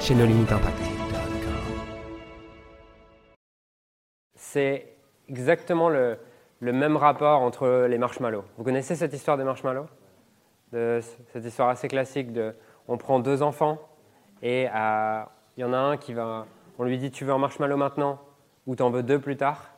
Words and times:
chez 0.00 0.14
nos 0.14 0.26
limites 0.26 0.52
impact. 0.52 0.78
C'est 4.34 4.86
exactement 5.28 5.88
le, 5.88 6.18
même 6.60 6.96
rapport 6.96 7.42
entre 7.42 7.86
les 7.88 7.98
marshmallows. 7.98 8.44
Vous 8.56 8.64
connaissez 8.64 8.94
cette 8.94 9.12
histoire 9.12 9.36
des 9.36 9.44
marshmallows? 9.44 9.86
De, 10.72 11.00
Cette 11.32 11.44
histoire 11.44 11.68
assez 11.68 11.88
classique 11.88 12.32
de 12.32 12.54
on 12.88 12.98
prend 12.98 13.20
deux 13.20 13.42
enfants 13.42 13.78
et 14.42 14.62
il 14.64 15.60
y 15.60 15.64
en 15.64 15.72
a 15.72 15.78
un 15.78 15.96
qui 15.96 16.12
va, 16.12 16.46
on 16.78 16.84
lui 16.84 16.98
dit 16.98 17.10
tu 17.10 17.24
veux 17.24 17.32
un 17.32 17.38
marshmallow 17.38 17.76
maintenant 17.76 18.20
ou 18.66 18.76
tu 18.76 18.82
en 18.82 18.90
veux 18.90 19.02
deux 19.02 19.20
plus 19.20 19.36
tard? 19.36 19.70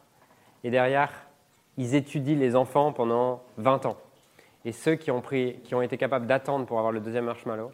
Et 0.65 0.71
derrière 0.71 1.13
ils 1.79 1.95
étudient 1.95 2.37
les 2.37 2.57
enfants 2.57 2.93
pendant 2.93 3.43
20 3.57 3.87
ans. 3.87 3.97
Et 4.65 4.73
ceux 4.73 4.97
qui 4.97 5.11
ont, 5.11 5.21
pris, 5.21 5.61
qui 5.63 5.75
ont 5.75 5.81
été 5.81 5.97
capables 5.97 6.27
d'attendre 6.27 6.67
pour 6.67 6.79
avoir 6.79 6.93
le 6.93 7.01
deuxième 7.01 7.25
marshmallow, 7.25 7.71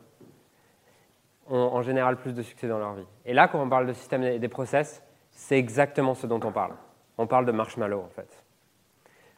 ont 1.48 1.57
en 1.57 1.83
général 1.83 2.16
plus 2.16 2.34
de 2.34 2.43
succès 2.43 2.69
dans 2.69 2.79
leur 2.79 2.95
vie. 2.95 3.07
Et 3.25 3.34
là, 3.34 3.48
quand 3.48 3.61
on 3.61 3.69
parle 3.69 3.87
de 3.87 3.93
système 3.93 4.23
et 4.23 4.39
des 4.39 4.48
process, 4.48 5.03
c'est 5.30 5.59
exactement 5.59 6.15
ce 6.15 6.27
dont 6.27 6.41
on 6.45 6.53
parle. 6.53 6.75
On 7.19 7.27
parle 7.27 7.47
de 7.47 7.53
marshmallow, 7.53 8.01
en 8.01 8.09
fait. 8.09 8.45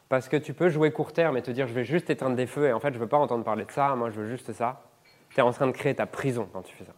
Parce 0.09 0.29
que 0.29 0.37
tu 0.37 0.53
peux 0.53 0.69
jouer 0.69 0.91
court 0.91 1.11
terme 1.11 1.37
et 1.37 1.41
te 1.41 1.51
dire 1.51 1.67
je 1.67 1.73
vais 1.73 1.83
juste 1.83 2.09
éteindre 2.09 2.35
des 2.35 2.47
feux 2.47 2.67
et 2.67 2.73
en 2.73 2.79
fait 2.79 2.89
je 2.89 2.97
ne 2.97 2.99
veux 2.99 3.09
pas 3.09 3.17
entendre 3.17 3.43
parler 3.43 3.65
de 3.65 3.71
ça, 3.71 3.93
moi 3.95 4.09
je 4.09 4.21
veux 4.21 4.27
juste 4.27 4.53
ça. 4.53 4.83
Tu 5.29 5.39
es 5.39 5.41
en 5.41 5.51
train 5.51 5.67
de 5.67 5.73
créer 5.73 5.95
ta 5.95 6.05
prison 6.05 6.47
quand 6.53 6.61
tu 6.61 6.73
fais 6.75 6.85
ça. 6.85 6.93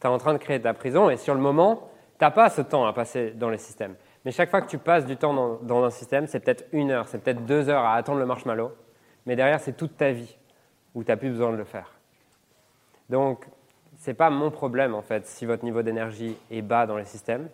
Tu 0.00 0.06
es 0.06 0.10
en 0.10 0.18
train 0.18 0.32
de 0.32 0.38
créer 0.38 0.60
ta 0.60 0.72
prison 0.72 1.10
et 1.10 1.16
sur 1.16 1.34
le 1.34 1.40
moment, 1.40 1.90
tu 2.18 2.24
n'as 2.24 2.30
pas 2.30 2.48
ce 2.48 2.62
temps 2.62 2.86
à 2.86 2.92
passer 2.92 3.32
dans 3.32 3.50
les 3.50 3.58
systèmes. 3.58 3.96
Mais 4.24 4.30
chaque 4.30 4.50
fois 4.50 4.60
que 4.60 4.68
tu 4.68 4.78
passes 4.78 5.06
du 5.06 5.16
temps 5.16 5.58
dans, 5.62 5.84
un 5.84 5.90
système, 5.90 6.26
c'est 6.26 6.40
peut-être 6.40 6.66
une 6.72 6.90
heure, 6.90 7.08
c'est 7.08 7.18
peut-être 7.18 7.44
deux 7.44 7.68
heures 7.68 7.84
à 7.84 7.94
attendre 7.94 8.18
le 8.18 8.26
marshmallow. 8.26 8.72
Mais 9.26 9.34
derrière, 9.34 9.60
c'est 9.60 9.72
toute 9.72 9.96
ta 9.96 10.12
vie 10.12 10.36
où 10.94 11.02
tu 11.02 11.10
n'as 11.10 11.16
plus 11.16 11.30
besoin 11.30 11.50
de 11.52 11.56
le 11.56 11.64
faire. 11.64 11.92
Donc, 13.08 13.46
n'est 14.06 14.14
pas 14.14 14.30
mon 14.30 14.50
problème 14.50 14.94
en 14.94 15.02
fait 15.02 15.26
si 15.26 15.46
votre 15.46 15.64
niveau 15.64 15.82
d'énergie 15.82 16.36
est 16.50 16.62
bas 16.62 16.86
dans 16.86 16.96
les 16.96 17.04
systèmes. 17.04 17.48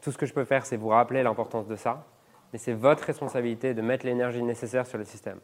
Tout 0.00 0.12
ce 0.12 0.18
que 0.18 0.26
je 0.26 0.32
peux 0.32 0.44
faire, 0.44 0.64
c'est 0.64 0.76
vous 0.76 0.88
rappeler 0.88 1.22
l'importance 1.22 1.66
de 1.66 1.76
ça, 1.76 2.04
mais 2.52 2.58
c'est 2.58 2.72
votre 2.72 3.04
responsabilité 3.04 3.74
de 3.74 3.82
mettre 3.82 4.06
l'énergie 4.06 4.42
nécessaire 4.42 4.86
sur 4.86 4.98
le 4.98 5.04
système. 5.04 5.40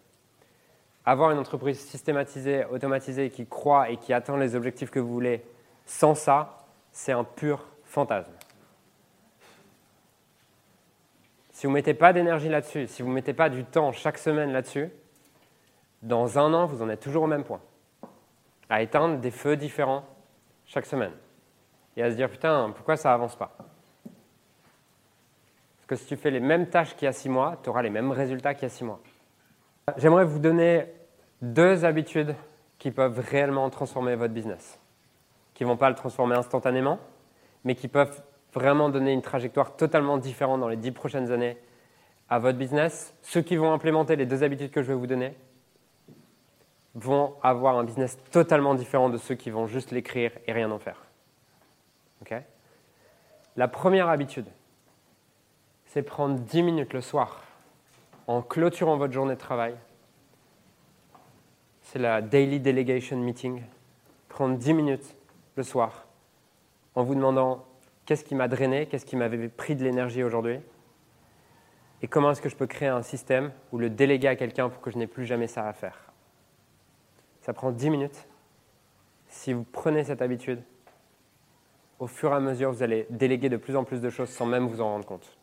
Avoir 1.04 1.32
une 1.32 1.38
entreprise 1.38 1.80
systématisée, 1.80 2.64
automatisée, 2.66 3.30
qui 3.30 3.46
croit 3.46 3.90
et 3.90 3.96
qui 3.96 4.12
atteint 4.12 4.36
les 4.36 4.54
objectifs 4.54 4.90
que 4.90 5.00
vous 5.00 5.12
voulez, 5.12 5.44
sans 5.84 6.14
ça, 6.14 6.58
c'est 6.92 7.10
un 7.10 7.24
pur 7.24 7.66
fantasme. 7.84 8.30
Si 11.50 11.66
vous 11.66 11.72
ne 11.72 11.74
mettez 11.74 11.94
pas 11.94 12.12
d'énergie 12.12 12.48
là-dessus, 12.48 12.86
si 12.86 13.02
vous 13.02 13.08
ne 13.08 13.14
mettez 13.14 13.34
pas 13.34 13.48
du 13.48 13.64
temps 13.64 13.90
chaque 13.90 14.18
semaine 14.18 14.52
là-dessus, 14.52 14.90
dans 16.02 16.38
un 16.38 16.54
an, 16.54 16.66
vous 16.66 16.82
en 16.82 16.88
êtes 16.88 17.00
toujours 17.00 17.24
au 17.24 17.28
même 17.28 17.44
point. 17.44 17.60
À 18.68 18.82
éteindre 18.82 19.18
des 19.18 19.30
feux 19.30 19.56
différents 19.56 20.04
chaque 20.66 20.86
semaine. 20.86 21.12
Et 21.96 22.02
à 22.02 22.10
se 22.10 22.16
dire, 22.16 22.30
putain, 22.30 22.72
pourquoi 22.74 22.96
ça 22.96 23.12
avance 23.12 23.36
pas? 23.36 23.54
Parce 25.76 25.86
que 25.86 25.96
si 25.96 26.06
tu 26.06 26.16
fais 26.16 26.30
les 26.30 26.40
mêmes 26.40 26.68
tâches 26.68 26.96
qu'il 26.96 27.06
y 27.06 27.08
a 27.08 27.12
six 27.12 27.28
mois, 27.28 27.58
tu 27.62 27.68
auras 27.68 27.82
les 27.82 27.90
mêmes 27.90 28.12
résultats 28.12 28.54
qu'il 28.54 28.64
y 28.64 28.66
a 28.66 28.70
six 28.70 28.84
mois. 28.84 29.00
J'aimerais 29.96 30.24
vous 30.24 30.38
donner 30.38 30.86
deux 31.42 31.84
habitudes 31.84 32.34
qui 32.78 32.90
peuvent 32.90 33.18
réellement 33.18 33.68
transformer 33.68 34.14
votre 34.14 34.32
business. 34.32 34.80
Qui 35.54 35.64
ne 35.64 35.68
vont 35.68 35.76
pas 35.76 35.90
le 35.90 35.94
transformer 35.94 36.36
instantanément, 36.36 36.98
mais 37.64 37.74
qui 37.74 37.88
peuvent 37.88 38.22
vraiment 38.54 38.88
donner 38.88 39.12
une 39.12 39.22
trajectoire 39.22 39.76
totalement 39.76 40.18
différente 40.18 40.60
dans 40.60 40.68
les 40.68 40.76
dix 40.76 40.92
prochaines 40.92 41.30
années 41.30 41.58
à 42.28 42.38
votre 42.38 42.58
business. 42.58 43.14
Ceux 43.22 43.42
qui 43.42 43.56
vont 43.56 43.72
implémenter 43.72 44.16
les 44.16 44.26
deux 44.26 44.42
habitudes 44.42 44.70
que 44.70 44.82
je 44.82 44.88
vais 44.88 44.94
vous 44.98 45.06
donner 45.06 45.36
vont 46.94 47.34
avoir 47.42 47.78
un 47.78 47.84
business 47.84 48.18
totalement 48.30 48.74
différent 48.74 49.08
de 49.08 49.16
ceux 49.16 49.34
qui 49.34 49.50
vont 49.50 49.66
juste 49.66 49.90
l'écrire 49.90 50.32
et 50.46 50.52
rien 50.52 50.70
en 50.70 50.78
faire. 50.78 51.02
La 53.56 53.68
première 53.68 54.08
habitude, 54.08 54.46
c'est 55.84 56.02
prendre 56.02 56.38
10 56.38 56.62
minutes 56.62 56.94
le 56.94 57.02
soir 57.02 57.42
en 58.26 58.40
clôturant 58.40 58.96
votre 58.96 59.12
journée 59.12 59.34
de 59.34 59.38
travail. 59.38 59.74
C'est 61.82 61.98
la 61.98 62.22
Daily 62.22 62.60
Delegation 62.60 63.18
Meeting. 63.18 63.62
Prendre 64.30 64.56
10 64.56 64.72
minutes 64.72 65.16
le 65.56 65.62
soir 65.62 66.06
en 66.94 67.02
vous 67.02 67.14
demandant 67.14 67.66
qu'est-ce 68.06 68.24
qui 68.24 68.34
m'a 68.34 68.48
drainé, 68.48 68.86
qu'est-ce 68.86 69.04
qui 69.04 69.16
m'avait 69.16 69.48
pris 69.48 69.76
de 69.76 69.84
l'énergie 69.84 70.22
aujourd'hui 70.22 70.60
et 72.02 72.08
comment 72.08 72.32
est-ce 72.32 72.42
que 72.42 72.48
je 72.48 72.56
peux 72.56 72.66
créer 72.66 72.88
un 72.88 73.02
système 73.02 73.52
ou 73.70 73.78
le 73.78 73.88
déléguer 73.88 74.28
à 74.28 74.36
quelqu'un 74.36 74.68
pour 74.68 74.80
que 74.80 74.90
je 74.90 74.98
n'ai 74.98 75.06
plus 75.06 75.24
jamais 75.24 75.46
ça 75.46 75.68
à 75.68 75.72
faire. 75.72 76.11
Ça 77.42 77.52
prend 77.52 77.70
10 77.70 77.90
minutes. 77.90 78.26
Si 79.28 79.52
vous 79.52 79.64
prenez 79.64 80.04
cette 80.04 80.22
habitude, 80.22 80.62
au 81.98 82.06
fur 82.06 82.32
et 82.32 82.34
à 82.34 82.40
mesure, 82.40 82.72
vous 82.72 82.82
allez 82.82 83.06
déléguer 83.10 83.48
de 83.48 83.56
plus 83.56 83.76
en 83.76 83.84
plus 83.84 84.00
de 84.00 84.10
choses 84.10 84.28
sans 84.28 84.46
même 84.46 84.66
vous 84.66 84.80
en 84.80 84.86
rendre 84.86 85.04
compte. 85.04 85.36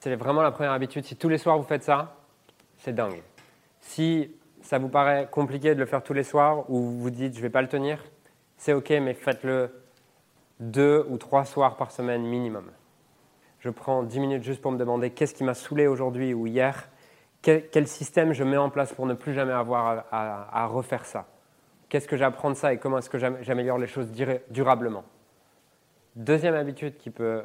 C'est 0.00 0.14
vraiment 0.14 0.42
la 0.42 0.50
première 0.50 0.72
habitude. 0.72 1.04
Si 1.04 1.16
tous 1.16 1.28
les 1.28 1.38
soirs 1.38 1.58
vous 1.58 1.64
faites 1.64 1.82
ça, 1.82 2.16
c'est 2.78 2.94
dingue. 2.94 3.22
Si 3.80 4.34
ça 4.62 4.78
vous 4.78 4.88
paraît 4.88 5.28
compliqué 5.30 5.74
de 5.74 5.80
le 5.80 5.86
faire 5.86 6.02
tous 6.02 6.12
les 6.12 6.22
soirs 6.22 6.68
ou 6.70 6.80
vous 6.80 7.10
dites 7.10 7.32
je 7.32 7.38
ne 7.38 7.42
vais 7.42 7.50
pas 7.50 7.62
le 7.62 7.68
tenir, 7.68 8.04
c'est 8.56 8.72
ok, 8.72 8.90
mais 8.90 9.14
faites-le 9.14 9.70
deux 10.60 11.06
ou 11.08 11.18
trois 11.18 11.44
soirs 11.44 11.76
par 11.76 11.90
semaine 11.92 12.22
minimum. 12.22 12.70
Je 13.60 13.70
prends 13.70 14.02
10 14.02 14.20
minutes 14.20 14.42
juste 14.42 14.60
pour 14.60 14.72
me 14.72 14.78
demander 14.78 15.10
qu'est-ce 15.10 15.34
qui 15.34 15.44
m'a 15.44 15.54
saoulé 15.54 15.86
aujourd'hui 15.86 16.34
ou 16.34 16.46
hier 16.46 16.88
quel, 17.46 17.86
système 17.86 18.32
je 18.32 18.42
mets 18.42 18.56
en 18.56 18.70
place 18.70 18.92
pour 18.92 19.06
ne 19.06 19.14
plus 19.14 19.32
jamais 19.32 19.52
avoir 19.52 20.04
à, 20.10 20.66
refaire 20.66 21.04
ça? 21.04 21.26
Qu'est-ce 21.88 22.08
que 22.08 22.16
j'apprends 22.16 22.50
de 22.50 22.56
ça 22.56 22.72
et 22.72 22.78
comment 22.78 22.98
est-ce 22.98 23.08
que 23.08 23.18
j'améliore 23.18 23.78
les 23.78 23.86
choses 23.86 24.10
durablement? 24.50 25.04
Deuxième 26.16 26.54
habitude 26.54 26.96
qui 26.96 27.10
peut 27.10 27.44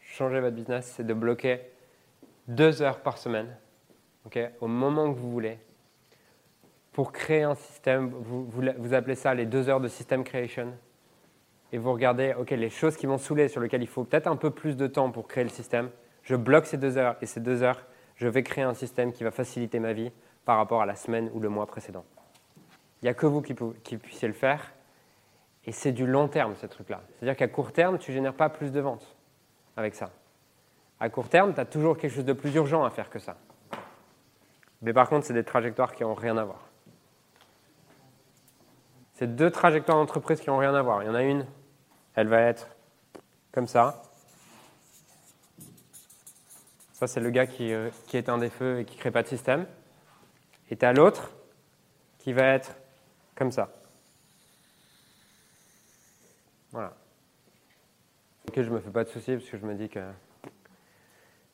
changer 0.00 0.40
votre 0.40 0.56
business, 0.56 0.94
c'est 0.96 1.06
de 1.06 1.12
bloquer 1.12 1.60
deux 2.48 2.80
heures 2.80 3.00
par 3.00 3.18
semaine, 3.18 3.54
au 4.60 4.66
moment 4.66 5.12
que 5.12 5.18
vous 5.18 5.30
voulez, 5.30 5.58
pour 6.92 7.12
créer 7.12 7.42
un 7.42 7.54
système. 7.54 8.08
Vous, 8.08 8.46
vous, 8.46 8.94
appelez 8.94 9.14
ça 9.14 9.34
les 9.34 9.44
deux 9.44 9.68
heures 9.68 9.80
de 9.80 9.88
system 9.88 10.24
creation. 10.24 10.72
Et 11.72 11.76
vous 11.76 11.92
regardez, 11.92 12.34
OK, 12.38 12.50
les 12.50 12.70
choses 12.70 12.96
qui 12.96 13.06
m'ont 13.06 13.18
saoulé, 13.18 13.48
sur 13.48 13.60
lesquelles 13.60 13.82
il 13.82 13.88
faut 13.88 14.04
peut-être 14.04 14.28
un 14.28 14.36
peu 14.36 14.50
plus 14.50 14.76
de 14.76 14.86
temps 14.86 15.10
pour 15.10 15.28
créer 15.28 15.44
le 15.44 15.50
système, 15.50 15.90
je 16.22 16.36
bloque 16.36 16.64
ces 16.64 16.78
deux 16.78 16.96
heures 16.96 17.16
et 17.20 17.26
ces 17.26 17.40
deux 17.40 17.62
heures, 17.62 17.84
je 18.16 18.28
vais 18.28 18.42
créer 18.42 18.64
un 18.64 18.74
système 18.74 19.12
qui 19.12 19.24
va 19.24 19.30
faciliter 19.30 19.78
ma 19.78 19.92
vie 19.92 20.12
par 20.44 20.58
rapport 20.58 20.82
à 20.82 20.86
la 20.86 20.94
semaine 20.94 21.30
ou 21.34 21.40
le 21.40 21.48
mois 21.48 21.66
précédent. 21.66 22.04
Il 23.02 23.06
n'y 23.06 23.08
a 23.10 23.14
que 23.14 23.26
vous 23.26 23.42
qui, 23.42 23.54
puissiez 23.96 24.28
le 24.28 24.34
faire. 24.34 24.72
Et 25.66 25.72
c'est 25.72 25.92
du 25.92 26.06
long 26.06 26.28
terme, 26.28 26.54
ce 26.56 26.66
truc-là. 26.66 27.02
C'est-à-dire 27.08 27.36
qu'à 27.36 27.48
court 27.48 27.72
terme, 27.72 27.98
tu 27.98 28.10
ne 28.10 28.16
génères 28.16 28.34
pas 28.34 28.48
plus 28.48 28.70
de 28.70 28.80
ventes 28.80 29.16
avec 29.76 29.94
ça. 29.94 30.10
À 31.00 31.08
court 31.08 31.28
terme, 31.28 31.54
tu 31.54 31.60
as 31.60 31.64
toujours 31.64 31.96
quelque 31.96 32.14
chose 32.14 32.24
de 32.24 32.32
plus 32.32 32.54
urgent 32.54 32.84
à 32.84 32.90
faire 32.90 33.10
que 33.10 33.18
ça. 33.18 33.36
Mais 34.82 34.92
par 34.92 35.08
contre, 35.08 35.26
c'est 35.26 35.34
des 35.34 35.44
trajectoires 35.44 35.94
qui 35.94 36.02
n'ont 36.02 36.14
rien 36.14 36.36
à 36.36 36.44
voir. 36.44 36.60
C'est 39.14 39.34
deux 39.34 39.50
trajectoires 39.50 39.98
d'entreprise 39.98 40.40
qui 40.40 40.50
n'ont 40.50 40.58
rien 40.58 40.74
à 40.74 40.82
voir. 40.82 41.02
Il 41.02 41.06
y 41.06 41.08
en 41.08 41.14
a 41.14 41.22
une, 41.22 41.46
elle 42.14 42.28
va 42.28 42.40
être 42.40 42.68
comme 43.52 43.66
ça. 43.66 44.02
C'est 47.06 47.20
le 47.20 47.30
gars 47.30 47.46
qui, 47.46 47.72
euh, 47.72 47.90
qui, 48.06 48.16
éteint 48.16 48.38
des 48.38 48.50
feux 48.50 48.80
et 48.80 48.84
qui 48.84 48.96
ne 48.96 49.00
crée 49.00 49.10
pas 49.10 49.22
de 49.22 49.28
système. 49.28 49.66
Et 50.70 50.76
tu 50.76 50.84
as 50.84 50.92
l'autre 50.92 51.30
qui 52.18 52.32
va 52.32 52.44
être 52.44 52.74
comme 53.34 53.50
ça. 53.50 53.70
Voilà. 56.72 56.94
Ok, 58.48 58.62
je 58.62 58.70
me 58.70 58.80
fais 58.80 58.90
pas 58.90 59.04
de 59.04 59.08
soucis 59.08 59.32
parce 59.32 59.48
que 59.48 59.56
je 59.56 59.66
me 59.66 59.74
dis 59.74 59.88
que 59.88 60.00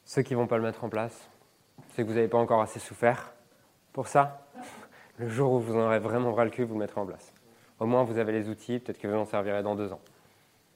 ceux 0.04 0.22
qui 0.22 0.34
vont 0.34 0.46
pas 0.46 0.56
le 0.56 0.62
mettre 0.62 0.84
en 0.84 0.88
place, 0.88 1.28
c'est 1.90 2.02
que 2.02 2.08
vous 2.08 2.14
n'avez 2.14 2.28
pas 2.28 2.38
encore 2.38 2.60
assez 2.60 2.80
souffert 2.80 3.32
pour 3.92 4.08
ça. 4.08 4.46
Le 5.18 5.28
jour 5.28 5.52
où 5.52 5.60
vous 5.60 5.76
en 5.76 5.80
aurez 5.86 5.98
vraiment 5.98 6.30
bras 6.30 6.44
le 6.44 6.50
cul, 6.50 6.64
vous 6.64 6.74
le 6.74 6.80
mettrez 6.80 7.00
en 7.00 7.06
place. 7.06 7.32
Au 7.78 7.86
moins, 7.86 8.04
vous 8.04 8.18
avez 8.18 8.32
les 8.32 8.48
outils, 8.48 8.78
peut-être 8.78 8.98
que 8.98 9.08
vous 9.08 9.14
en 9.14 9.24
servirez 9.24 9.62
dans 9.62 9.74
deux 9.74 9.92
ans. 9.92 10.00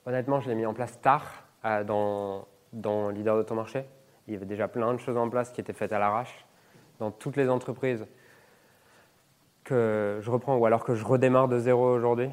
Honnêtement, 0.06 0.40
je 0.40 0.48
l'ai 0.48 0.54
mis 0.54 0.66
en 0.66 0.74
place 0.74 1.00
tard 1.00 1.44
euh, 1.64 1.84
dans, 1.84 2.46
dans 2.72 3.08
Leader 3.08 3.36
de 3.38 3.42
ton 3.42 3.54
marché. 3.54 3.84
Il 4.26 4.34
y 4.34 4.36
avait 4.36 4.46
déjà 4.46 4.68
plein 4.68 4.92
de 4.92 4.98
choses 4.98 5.16
en 5.16 5.28
place 5.28 5.50
qui 5.50 5.60
étaient 5.60 5.72
faites 5.72 5.92
à 5.92 5.98
l'arrache 5.98 6.46
dans 6.98 7.10
toutes 7.10 7.36
les 7.36 7.48
entreprises 7.48 8.06
que 9.64 10.18
je 10.20 10.30
reprends 10.30 10.56
ou 10.56 10.66
alors 10.66 10.84
que 10.84 10.94
je 10.94 11.04
redémarre 11.04 11.48
de 11.48 11.58
zéro 11.58 11.86
aujourd'hui. 11.92 12.30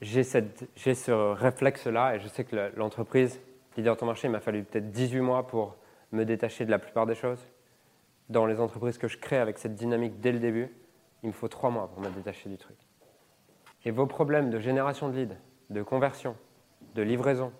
j'ai 0.00 0.22
ce 0.24 1.32
réflexe-là 1.32 2.16
et 2.16 2.20
je 2.20 2.28
sais 2.28 2.44
que 2.44 2.72
l'entreprise, 2.76 3.40
leader 3.76 3.96
ton 3.96 4.06
marché, 4.06 4.28
il 4.28 4.30
m'a 4.30 4.40
fallu 4.40 4.64
peut-être 4.64 4.90
18 4.90 5.20
mois 5.20 5.46
pour 5.46 5.76
me 6.12 6.24
détacher 6.24 6.64
de 6.64 6.70
la 6.70 6.78
plupart 6.78 7.06
des 7.06 7.14
choses. 7.14 7.44
Dans 8.28 8.46
les 8.46 8.60
entreprises 8.60 8.98
que 8.98 9.08
je 9.08 9.18
crée 9.18 9.38
avec 9.38 9.58
cette 9.58 9.74
dynamique 9.74 10.20
dès 10.20 10.32
le 10.32 10.38
début, 10.38 10.68
il 11.22 11.28
me 11.28 11.32
faut 11.32 11.48
3 11.48 11.70
mois 11.70 11.88
pour 11.88 12.00
me 12.00 12.10
détacher 12.10 12.48
du 12.48 12.56
truc. 12.56 12.76
Et 13.84 13.90
vos 13.90 14.06
problèmes 14.06 14.50
de 14.50 14.58
génération 14.58 15.08
de 15.08 15.16
leads, 15.16 15.36
de 15.70 15.82
conversion, 15.82 16.36
de 16.94 17.02
livraison, 17.02 17.52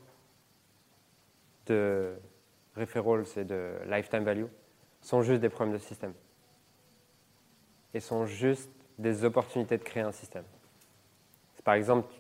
de 1.67 2.17
referrals 2.77 3.25
et 3.37 3.45
de 3.45 3.73
lifetime 3.87 4.25
value 4.25 4.47
sont 5.01 5.23
juste 5.23 5.41
des 5.41 5.49
problèmes 5.49 5.75
de 5.75 5.83
système. 5.83 6.13
Et 7.95 8.01
sont 8.01 8.27
juste 8.27 8.71
des 8.99 9.25
opportunités 9.25 9.79
de 9.79 9.83
créer 9.83 10.03
un 10.03 10.13
système. 10.13 10.45
Par 11.65 11.75
exemple, 11.75 12.13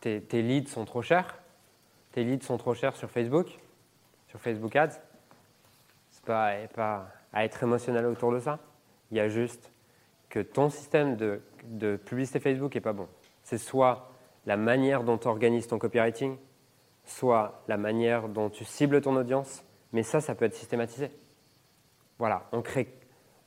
tes, 0.00 0.20
leads 0.32 0.68
sont 0.68 0.84
trop 0.84 1.02
chers. 1.02 1.38
Tes 2.12 2.24
leads 2.24 2.44
sont 2.44 2.56
trop 2.56 2.74
chers 2.74 2.96
sur 2.96 3.10
Facebook, 3.10 3.58
sur 4.28 4.40
Facebook 4.40 4.74
Ads. 4.76 5.00
C'est 6.10 6.24
pas, 6.24 6.54
pas 6.74 7.08
à 7.32 7.44
être 7.44 7.62
émotionnel 7.62 8.06
autour 8.06 8.32
de 8.32 8.40
ça. 8.40 8.58
Il 9.10 9.16
y 9.16 9.20
a 9.20 9.28
juste 9.28 9.70
que 10.28 10.40
ton 10.40 10.70
système 10.70 11.16
de, 11.16 11.40
de 11.64 11.96
publicité 11.96 12.40
Facebook 12.40 12.74
n'est 12.74 12.80
pas 12.80 12.92
bon. 12.92 13.08
C'est 13.42 13.58
soit 13.58 14.12
la 14.46 14.56
manière 14.56 15.04
dont 15.04 15.18
tu 15.18 15.28
organises 15.28 15.66
ton 15.66 15.78
copywriting, 15.78 16.36
soit 17.04 17.62
la 17.68 17.76
manière 17.76 18.28
dont 18.28 18.50
tu 18.50 18.64
cibles 18.64 19.00
ton 19.00 19.16
audience, 19.16 19.64
mais 19.92 20.02
ça, 20.02 20.20
ça 20.20 20.34
peut 20.34 20.44
être 20.44 20.54
systématisé. 20.54 21.10
Voilà, 22.18 22.48
on, 22.52 22.62
crée, 22.62 22.88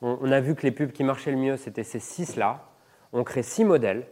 on, 0.00 0.30
a 0.32 0.40
vu 0.40 0.54
que 0.54 0.62
les 0.62 0.72
pubs 0.72 0.92
qui 0.92 1.04
marchaient 1.04 1.30
le 1.30 1.36
mieux, 1.36 1.56
c'était 1.56 1.84
ces 1.84 2.00
six-là. 2.00 2.64
On 3.12 3.24
crée 3.24 3.42
six 3.42 3.64
modèles, 3.64 4.06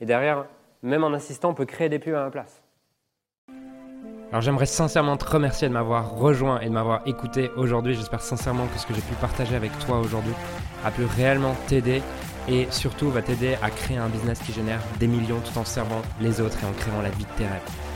et 0.00 0.06
derrière, 0.06 0.46
même 0.82 1.04
en 1.04 1.12
assistant, 1.12 1.50
on 1.50 1.54
peut 1.54 1.64
créer 1.64 1.88
des 1.88 1.98
pubs 1.98 2.14
à 2.14 2.24
ma 2.24 2.30
place. 2.30 2.62
Alors 4.30 4.42
j'aimerais 4.42 4.66
sincèrement 4.66 5.16
te 5.16 5.24
remercier 5.24 5.68
de 5.68 5.72
m'avoir 5.72 6.16
rejoint 6.16 6.60
et 6.60 6.66
de 6.66 6.72
m'avoir 6.72 7.06
écouté 7.06 7.50
aujourd'hui. 7.56 7.94
J'espère 7.94 8.20
sincèrement 8.20 8.66
que 8.66 8.78
ce 8.78 8.86
que 8.86 8.92
j'ai 8.92 9.00
pu 9.00 9.14
partager 9.14 9.54
avec 9.54 9.70
toi 9.78 10.00
aujourd'hui 10.00 10.34
a 10.84 10.90
pu 10.90 11.04
réellement 11.04 11.54
t'aider 11.68 12.02
et 12.48 12.66
surtout 12.70 13.08
va 13.08 13.22
t'aider 13.22 13.56
à 13.62 13.70
créer 13.70 13.98
un 13.98 14.08
business 14.08 14.40
qui 14.40 14.52
génère 14.52 14.80
des 14.98 15.06
millions 15.06 15.40
tout 15.40 15.58
en 15.58 15.64
servant 15.64 16.02
les 16.20 16.40
autres 16.40 16.58
et 16.62 16.66
en 16.66 16.72
créant 16.72 17.02
la 17.02 17.10
vie 17.10 17.24
de 17.24 17.38
tes 17.38 17.46
rêves. 17.46 17.95